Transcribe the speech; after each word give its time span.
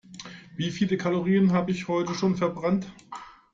Wie 0.57 0.71
viele 0.71 0.97
Kalorien 0.97 1.51
habe 1.53 1.69
ich 1.69 1.87
heute 1.87 2.15
schon 2.15 2.35
verbrannt? 2.35 2.87